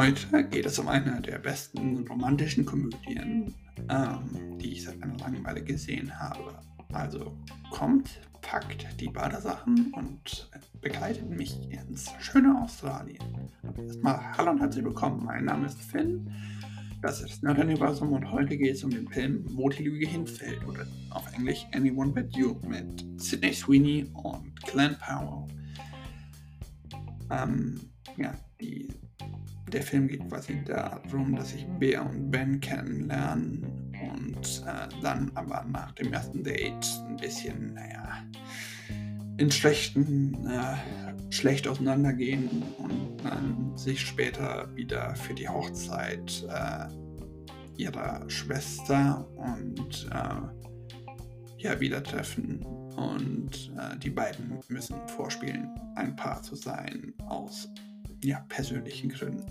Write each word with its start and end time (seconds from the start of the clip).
Heute 0.00 0.44
geht 0.44 0.64
es 0.64 0.78
um 0.78 0.88
eine 0.88 1.20
der 1.20 1.40
besten 1.40 2.08
romantischen 2.08 2.64
Komödien, 2.64 3.54
ähm, 3.90 4.56
die 4.56 4.72
ich 4.72 4.84
seit 4.84 5.02
einer 5.02 5.18
langen 5.18 5.44
Weile 5.44 5.62
gesehen 5.62 6.18
habe. 6.18 6.58
Also 6.94 7.36
kommt, 7.70 8.18
packt 8.40 8.98
die 8.98 9.08
Badesachen 9.08 9.92
und 9.92 10.50
begleitet 10.80 11.28
mich 11.28 11.54
ins 11.70 12.10
schöne 12.18 12.62
Australien. 12.62 13.22
Erstmal 13.76 14.38
hallo 14.38 14.52
und 14.52 14.60
herzlich 14.60 14.86
willkommen. 14.86 15.22
Mein 15.22 15.44
Name 15.44 15.66
ist 15.66 15.82
Finn. 15.82 16.32
Das 17.02 17.20
ist 17.20 17.42
Nerd-Universum 17.42 18.14
und 18.14 18.32
heute 18.32 18.56
geht 18.56 18.76
es 18.76 18.82
um 18.82 18.88
den 18.88 19.06
Film 19.06 19.44
Wo 19.50 19.68
die 19.68 19.82
Lüge 19.82 20.08
hinfällt 20.08 20.66
oder 20.66 20.86
auf 21.10 21.30
Englisch 21.34 21.66
Anyone 21.74 22.12
But 22.12 22.34
You 22.34 22.56
mit 22.66 23.04
Sidney 23.20 23.52
Sweeney 23.52 24.06
und 24.14 24.56
Glenn 24.62 24.96
Powell. 24.98 25.46
Ähm, 27.30 27.78
ja, 28.16 28.32
die 28.62 28.88
der 29.70 29.82
Film 29.82 30.08
geht 30.08 30.28
quasi 30.28 30.62
darum, 30.64 31.36
dass 31.36 31.50
sich 31.50 31.66
Bea 31.78 32.02
und 32.02 32.30
Ben 32.30 32.60
kennenlernen 32.60 33.64
und 34.12 34.64
äh, 34.66 34.88
dann 35.02 35.30
aber 35.34 35.64
nach 35.70 35.92
dem 35.92 36.12
ersten 36.12 36.42
Date 36.42 36.86
ein 37.08 37.16
bisschen, 37.16 37.74
naja, 37.74 38.24
in 39.38 39.50
schlechten, 39.50 40.46
äh, 40.46 41.32
schlecht 41.32 41.66
auseinandergehen 41.66 42.62
und 42.78 43.16
dann 43.24 43.76
sich 43.76 44.00
später 44.00 44.68
wieder 44.74 45.14
für 45.14 45.34
die 45.34 45.48
Hochzeit 45.48 46.46
äh, 46.48 46.86
ihrer 47.80 48.28
Schwester 48.28 49.26
und 49.36 50.08
äh, 50.12 51.62
ja, 51.62 51.80
wieder 51.80 52.02
treffen. 52.02 52.62
Und 52.96 53.72
äh, 53.78 53.96
die 53.98 54.10
beiden 54.10 54.58
müssen 54.68 54.96
vorspielen, 55.08 55.70
ein 55.94 56.16
Paar 56.16 56.42
zu 56.42 56.54
sein 56.54 57.14
aus 57.26 57.68
ja, 58.22 58.44
persönlichen 58.48 59.10
Gründen. 59.10 59.44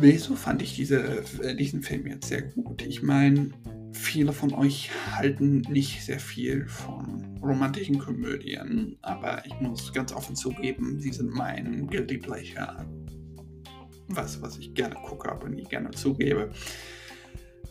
Wieso 0.00 0.34
fand 0.34 0.62
ich 0.62 0.74
diese, 0.74 1.24
äh, 1.42 1.54
diesen 1.54 1.82
Film 1.82 2.06
jetzt 2.06 2.28
sehr 2.28 2.42
gut? 2.42 2.82
Ich 2.82 3.02
meine, 3.02 3.50
viele 3.92 4.32
von 4.32 4.52
euch 4.52 4.90
halten 5.12 5.60
nicht 5.70 6.04
sehr 6.04 6.18
viel 6.18 6.66
von 6.66 7.38
romantischen 7.40 7.98
Komödien, 7.98 8.98
aber 9.02 9.44
ich 9.46 9.54
muss 9.60 9.92
ganz 9.92 10.12
offen 10.12 10.34
zugeben, 10.34 10.98
sie 11.00 11.12
sind 11.12 11.30
mein 11.30 11.86
Guilty 11.86 12.18
Pleasure. 12.18 12.86
Was, 14.08 14.40
was 14.42 14.58
ich 14.58 14.74
gerne 14.74 14.96
gucke, 14.96 15.30
aber 15.30 15.48
nie 15.48 15.64
gerne 15.64 15.90
zugebe. 15.92 16.50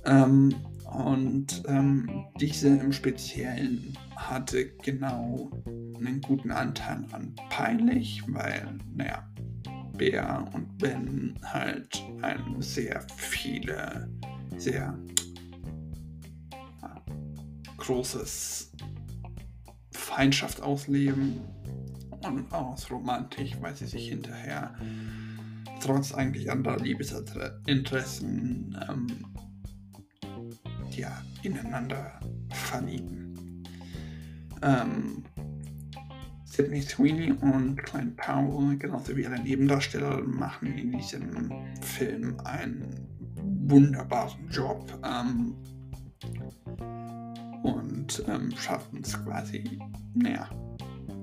Ähm, 0.06 0.56
und 0.92 1.64
ähm, 1.68 2.26
diese 2.40 2.70
im 2.70 2.92
Speziellen 2.92 3.96
hatte 4.16 4.70
genau 4.84 5.52
einen 5.96 6.22
guten 6.22 6.52
Anteil 6.52 7.06
an 7.12 7.36
peinlich, 7.50 8.22
weil, 8.28 8.78
naja, 8.96 9.28
Bea 9.98 10.40
und 10.54 10.78
Ben 10.78 11.40
halt 11.44 12.04
ein 12.22 12.62
sehr 12.62 13.06
viele, 13.16 14.10
sehr 14.58 14.98
ja, 16.82 16.96
großes 17.78 18.72
Feindschaft 19.92 20.62
ausleben 20.62 21.40
und 22.26 22.52
aus 22.52 22.90
romantisch, 22.90 23.56
weil 23.62 23.76
sie 23.76 23.86
sich 23.86 24.10
hinterher 24.10 24.76
trotz 25.80 26.14
eigentlich 26.14 26.50
anderer 26.50 26.78
Liebesinteressen 26.80 28.78
ähm, 28.90 29.08
ja, 30.92 31.22
ineinander 31.44 32.20
verlieben. 32.52 33.64
Ähm, 34.62 35.24
Sidney 36.56 36.84
Sweeney 36.84 37.32
und 37.32 37.78
Clint 37.78 38.16
Powell, 38.16 38.78
genauso 38.78 39.18
wie 39.18 39.26
alle 39.26 39.42
Nebendarsteller, 39.42 40.22
machen 40.22 40.78
in 40.78 40.92
diesem 40.92 41.52
Film 41.82 42.38
einen 42.44 43.08
wunderbaren 43.66 44.48
Job 44.52 44.86
ähm, 45.04 45.56
und 47.64 48.24
ähm, 48.28 48.54
schaffen 48.56 49.00
es 49.02 49.14
quasi, 49.26 49.80
naja, 50.14 50.48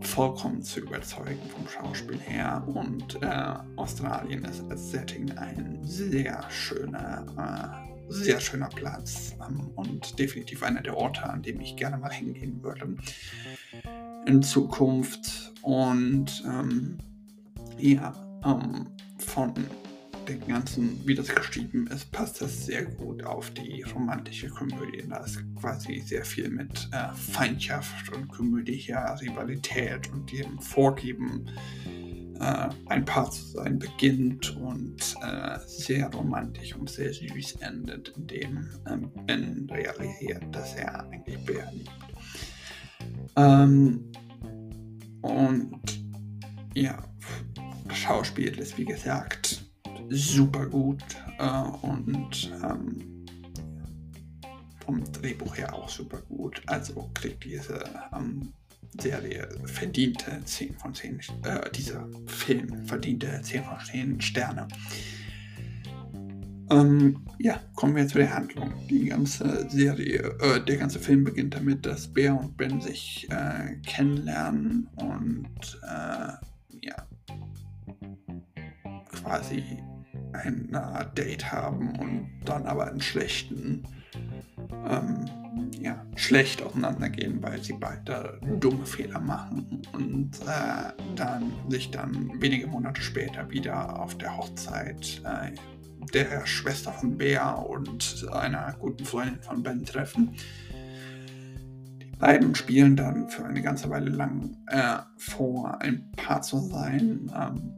vollkommen 0.00 0.62
zu 0.62 0.81
überzeugen 0.81 1.49
vom 1.49 1.69
Schauspiel 1.69 2.19
her. 2.19 2.65
Und 2.66 3.22
äh, 3.22 3.55
Australien 3.76 4.44
ist 4.44 4.69
als 4.69 4.91
Setting 4.91 5.31
ein 5.38 5.78
sehr 5.84 6.44
schöner, 6.50 7.25
äh, 7.38 8.12
sehr 8.12 8.41
schöner 8.41 8.69
Platz 8.71 9.37
ähm, 9.49 9.71
und 9.76 10.19
definitiv 10.19 10.65
einer 10.65 10.82
der 10.82 10.97
Orte, 10.97 11.22
an 11.22 11.41
dem 11.43 11.60
ich 11.60 11.76
gerne 11.76 11.99
mal 11.99 12.12
hingehen 12.12 12.60
würde 12.65 12.97
in 14.31 14.43
Zukunft. 14.43 15.53
Und 15.63 16.43
ähm, 16.47 16.99
ja, 17.79 18.15
ähm, 18.45 18.87
von 19.19 19.53
dem 20.29 20.47
Ganzen, 20.47 21.01
wie 21.05 21.15
das 21.15 21.29
geschrieben 21.29 21.89
ist, 21.89 22.11
passt 22.13 22.41
das 22.41 22.67
sehr 22.67 22.85
gut 22.85 23.25
auf 23.25 23.51
die 23.51 23.83
romantische 23.83 24.49
Komödie. 24.49 25.05
Da 25.09 25.19
ist 25.19 25.43
quasi 25.61 26.01
sehr 26.01 26.25
viel 26.25 26.49
mit 26.49 26.89
äh, 26.93 27.13
Feindschaft 27.15 28.13
und 28.15 28.29
komödischer 28.29 29.19
Rivalität 29.21 30.11
und 30.13 30.31
dem 30.31 30.59
Vorgeben, 30.61 31.47
äh, 32.39 32.69
ein 32.87 33.05
Paar 33.05 33.31
zu 33.31 33.45
sein, 33.45 33.79
beginnt 33.79 34.57
und 34.57 35.15
äh, 35.23 35.59
sehr 35.67 36.09
romantisch 36.12 36.77
und 36.77 36.89
sehr 36.89 37.12
süß 37.12 37.57
endet, 37.61 38.12
indem 38.17 38.69
ähm, 38.89 39.11
Ben 39.27 39.69
realisiert, 39.71 40.45
dass 40.53 40.75
er 40.77 41.05
eigentlich 41.11 41.39
Bär 41.45 41.71
liebt. 41.73 41.91
Ähm, 43.37 44.12
und 45.22 45.81
ja, 46.75 47.03
Schauspiel 47.92 48.58
ist 48.58 48.78
wie 48.78 48.84
gesagt 48.84 49.64
super 50.08 50.66
gut 50.66 51.03
äh, 51.38 51.62
und 51.82 52.53
ähm, 52.64 53.26
vom 54.84 55.12
Drehbuch 55.12 55.56
her 55.56 55.75
auch 55.75 55.88
super 55.88 56.20
gut. 56.22 56.62
Also 56.66 57.10
kriegt 57.14 57.44
diese 57.44 57.84
ähm, 58.14 58.53
Serie 58.98 59.48
verdiente 59.64 60.41
10 60.44 60.75
von 60.78 60.94
10, 60.94 61.20
äh, 61.44 61.70
dieser 61.70 62.08
Film 62.26 62.87
verdiente 62.87 63.41
10 63.42 63.64
von 63.64 63.78
10 63.84 64.20
Sterne. 64.20 64.66
Ähm, 66.70 67.26
ja, 67.38 67.60
kommen 67.75 67.97
wir 67.97 68.06
zu 68.06 68.19
der 68.19 68.32
Handlung. 68.32 68.72
Die 68.88 69.06
ganze 69.06 69.69
Serie, 69.69 70.36
äh, 70.41 70.64
der 70.64 70.76
ganze 70.76 71.00
Film 71.00 71.25
beginnt 71.25 71.54
damit, 71.54 71.84
dass 71.84 72.06
Bär 72.06 72.38
und 72.38 72.56
Ben 72.56 72.81
sich 72.81 73.28
äh, 73.31 73.76
kennenlernen 73.84 74.88
und 74.97 75.81
äh, 75.82 76.32
ja, 76.82 77.06
quasi 79.10 79.82
ein 80.32 80.76
Date 81.16 81.50
haben 81.50 81.98
und 81.98 82.31
dann 82.44 82.66
aber 82.66 82.87
einen 82.87 83.00
schlechten, 83.00 83.84
ähm, 84.88 85.25
ja, 85.81 86.06
schlecht 86.14 86.62
auseinandergehen, 86.62 87.42
weil 87.42 87.60
sie 87.62 87.72
beide 87.72 88.41
dumme 88.60 88.87
Fehler 88.87 89.19
machen 89.19 89.82
und 89.92 90.31
äh, 90.47 90.92
dann 91.16 91.52
sich 91.69 91.91
dann 91.91 92.31
wenige 92.41 92.69
Monate 92.69 93.02
später 93.02 93.50
wieder 93.50 94.00
auf 94.00 94.16
der 94.19 94.37
Hochzeit 94.37 95.20
äh, 95.25 95.52
der 96.12 96.47
Schwester 96.47 96.93
von 96.93 97.16
Bea 97.16 97.53
und 97.53 98.27
einer 98.33 98.75
guten 98.78 99.05
Freundin 99.05 99.41
von 99.43 99.62
Ben 99.62 99.84
treffen. 99.84 100.34
Die 102.03 102.16
beiden 102.16 102.55
spielen 102.55 102.97
dann 102.97 103.28
für 103.28 103.44
eine 103.44 103.62
ganze 103.62 103.88
Weile 103.91 104.11
lang 104.11 104.56
äh, 104.66 104.99
vor, 105.16 105.81
ein 105.81 106.11
Paar 106.12 106.43
zu 106.43 106.59
sein, 106.59 107.31
ähm, 107.34 107.72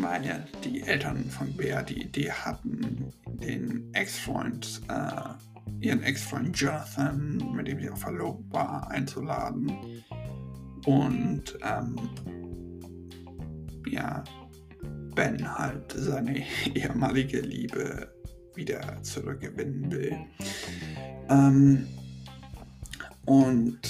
weil 0.00 0.46
die 0.64 0.82
Eltern 0.82 1.24
von 1.30 1.52
Bea 1.56 1.82
die 1.82 2.02
Idee 2.02 2.30
hatten, 2.30 3.12
den 3.26 3.90
Ex-Freund, 3.92 4.82
äh, 4.88 5.84
ihren 5.84 6.02
Ex-Freund 6.02 6.58
Jonathan, 6.58 7.52
mit 7.54 7.68
dem 7.68 7.80
sie 7.80 7.90
auch 7.90 7.98
verlobt 7.98 8.52
war, 8.52 8.90
einzuladen. 8.90 9.72
Und 10.86 11.58
ähm, 11.62 11.96
ja, 13.88 14.24
Ben 15.16 15.58
halt 15.58 15.92
seine 15.96 16.44
ehemalige 16.74 17.40
Liebe 17.40 18.08
wieder 18.54 19.02
zurückgewinnen 19.02 19.90
will. 19.90 20.16
Ähm, 21.28 21.86
und 23.24 23.80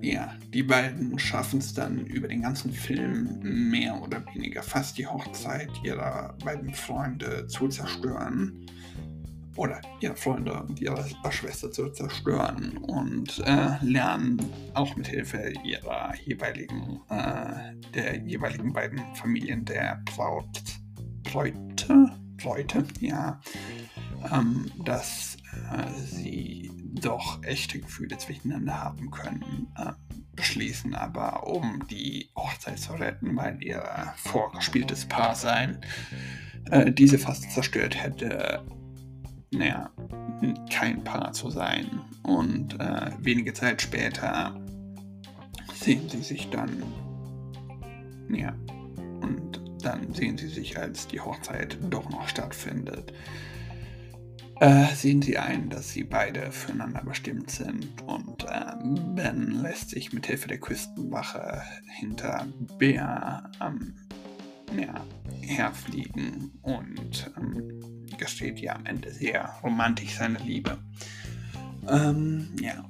ja, 0.00 0.34
die 0.52 0.62
beiden 0.62 1.18
schaffen 1.18 1.60
es 1.60 1.72
dann 1.74 2.06
über 2.06 2.28
den 2.28 2.42
ganzen 2.42 2.72
Film 2.72 3.38
mehr 3.42 4.02
oder 4.02 4.24
weniger 4.34 4.62
fast 4.62 4.98
die 4.98 5.06
Hochzeit 5.06 5.70
ihrer 5.84 6.36
beiden 6.44 6.74
Freunde 6.74 7.46
zu 7.46 7.68
zerstören 7.68 8.66
oder 9.56 9.80
ihre 10.00 10.16
Freunde 10.16 10.62
und 10.62 10.80
ihre 10.80 11.04
Schwester 11.30 11.70
zu 11.70 11.90
zerstören 11.90 12.76
und 12.78 13.42
äh, 13.44 13.76
lernen 13.82 14.38
auch 14.74 14.94
mit 14.96 15.06
Hilfe 15.06 15.52
ihrer 15.64 16.14
jeweiligen, 16.24 17.00
äh, 17.08 17.74
der 17.94 18.18
jeweiligen 18.24 18.72
beiden 18.72 19.00
Familien 19.14 19.64
der 19.64 20.02
Braut, 20.04 20.62
Bräute, 21.22 22.10
Bräute, 22.36 22.84
ja, 23.00 23.40
ähm, 24.32 24.70
dass 24.84 25.36
äh, 25.72 25.90
sie 26.04 26.70
doch 27.00 27.42
echte 27.42 27.80
Gefühle 27.80 28.16
zwischeneinander 28.18 28.82
haben 28.82 29.10
können, 29.10 29.68
äh, 29.76 29.92
anschließen, 30.36 30.94
aber 30.94 31.46
um 31.46 31.86
die 31.90 32.30
Hochzeit 32.36 32.78
zu 32.78 32.92
retten, 32.92 33.36
weil 33.36 33.62
ihr 33.62 33.82
vorgespieltes 34.16 35.06
Paar 35.06 35.34
sein 35.34 35.80
äh, 36.70 36.92
diese 36.92 37.18
fast 37.18 37.50
zerstört 37.52 38.02
hätte, 38.02 38.64
naja, 39.50 39.90
kein 40.70 41.02
Paar 41.04 41.32
zu 41.32 41.50
sein. 41.50 42.00
Und 42.22 42.78
äh, 42.80 43.10
wenige 43.20 43.54
Zeit 43.54 43.82
später 43.82 44.54
sehen 45.74 46.08
sie 46.08 46.22
sich 46.22 46.50
dann, 46.50 46.82
ja, 48.30 48.54
und 49.20 49.60
dann 49.82 50.12
sehen 50.12 50.36
sie 50.36 50.48
sich, 50.48 50.78
als 50.78 51.06
die 51.06 51.20
Hochzeit 51.20 51.78
doch 51.90 52.08
noch 52.10 52.28
stattfindet, 52.28 53.12
äh, 54.60 54.86
sehen 54.94 55.20
sie 55.20 55.36
ein, 55.36 55.68
dass 55.68 55.90
sie 55.90 56.02
beide 56.02 56.50
füreinander 56.50 57.02
bestimmt 57.04 57.50
sind. 57.50 58.02
Und 58.06 58.44
äh, 58.44 58.72
Ben 59.14 59.62
lässt 59.62 59.90
sich 59.90 60.12
mit 60.12 60.26
Hilfe 60.26 60.48
der 60.48 60.58
Küstenwache 60.58 61.62
hinter 61.98 62.46
Bea 62.78 63.50
ähm, 63.60 63.94
ja, 64.74 65.04
herfliegen. 65.42 66.58
Und 66.62 67.30
ähm, 67.36 67.95
gesteht 68.18 68.58
ja 68.60 68.74
am 68.74 68.86
Ende 68.86 69.10
sehr 69.10 69.54
romantisch 69.62 70.16
seine 70.16 70.38
Liebe. 70.38 70.78
Ähm, 71.88 72.48
ja. 72.60 72.84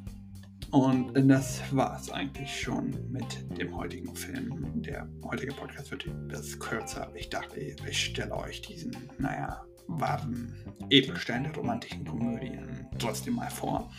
Und 0.70 1.14
das 1.28 1.62
war 1.70 1.98
es 1.98 2.10
eigentlich 2.10 2.60
schon 2.60 2.90
mit 3.10 3.58
dem 3.58 3.74
heutigen 3.76 4.14
Film. 4.14 4.82
Der 4.82 5.08
heutige 5.22 5.54
Podcast 5.54 5.90
wird 5.90 6.06
etwas 6.06 6.58
kürzer, 6.58 7.10
ich 7.14 7.30
dachte, 7.30 7.60
ich 7.60 8.04
stelle 8.04 8.34
euch 8.36 8.62
diesen, 8.62 8.94
naja, 9.18 9.62
wahren 9.86 10.54
Edelstein 10.90 11.44
der 11.44 11.54
romantischen 11.54 12.04
Komödien 12.04 12.86
trotzdem 12.98 13.34
mal 13.36 13.50
vor. 13.50 13.90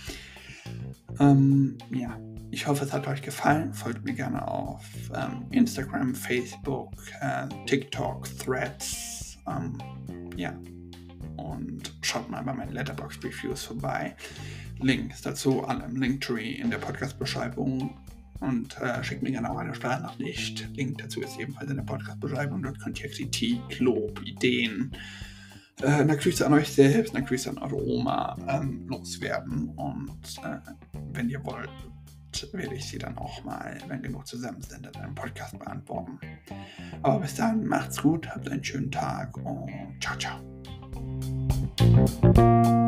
Ähm, 1.19 1.77
ja, 1.91 2.19
ich 2.51 2.67
hoffe, 2.67 2.85
es 2.85 2.93
hat 2.93 3.07
euch 3.07 3.21
gefallen. 3.21 3.73
Folgt 3.73 4.03
mir 4.03 4.13
gerne 4.13 4.47
auf 4.47 4.85
ähm, 5.15 5.45
Instagram, 5.51 6.13
Facebook, 6.13 6.91
äh, 7.21 7.47
TikTok, 7.65 8.27
Threads. 8.37 9.37
Ähm, 9.47 9.77
ja, 10.35 10.53
und 11.37 11.93
schaut 12.01 12.29
mal 12.29 12.43
bei 12.43 12.53
meinen 12.53 12.73
Letterbox 12.73 13.19
Reviews 13.23 13.63
vorbei. 13.63 14.15
Links 14.79 15.21
dazu 15.21 15.63
alle 15.63 15.85
im 15.85 15.95
Linktree 15.95 16.53
in 16.53 16.69
der 16.69 16.77
Podcast-Beschreibung. 16.77 17.97
Und 18.39 18.79
äh, 18.79 19.03
schickt 19.03 19.23
mir 19.23 19.31
gerne 19.31 19.49
auch 19.49 19.57
eine 19.57 19.73
Sprachnachricht. 19.73 20.69
Link 20.75 20.99
dazu 20.99 21.21
ist 21.21 21.39
ebenfalls 21.39 21.71
in 21.71 21.77
der 21.77 21.83
Podcast-Beschreibung. 21.83 22.61
Dort 22.61 22.79
könnt 22.79 23.01
ihr 23.01 23.09
Kritik, 23.09 23.79
Lob, 23.79 24.21
Ideen, 24.23 24.91
äh, 25.81 25.87
eine 25.87 26.17
Grüße 26.17 26.45
an 26.45 26.53
euch 26.53 26.71
selbst, 26.71 27.15
eine 27.15 27.25
Grüße 27.25 27.49
an 27.49 27.57
eure 27.57 27.83
Oma 27.83 28.37
ähm, 28.47 28.87
loswerden. 28.87 29.69
Und 29.69 30.37
äh, 30.43 30.57
wenn 31.13 31.29
ihr 31.29 31.43
wollt, 31.45 31.69
werde 32.51 32.75
ich 32.75 32.85
sie 32.85 32.99
dann 32.99 33.17
auch 33.17 33.43
mal, 33.43 33.77
wenn 33.87 34.01
genug 34.01 34.27
zusammen 34.27 34.61
sind, 34.61 34.85
in 34.85 35.01
einem 35.01 35.15
Podcast 35.15 35.57
beantworten. 35.57 36.19
Aber 37.01 37.21
bis 37.21 37.35
dann, 37.35 37.65
macht's 37.65 38.01
gut, 38.01 38.27
habt 38.29 38.49
einen 38.49 38.63
schönen 38.63 38.91
Tag 38.91 39.35
und 39.37 39.71
ciao, 39.99 40.17
ciao. 40.17 40.56
thank 41.77 42.37
you 42.37 42.86